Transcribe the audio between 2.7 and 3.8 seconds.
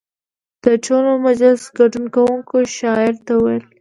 شاعر ته وویل.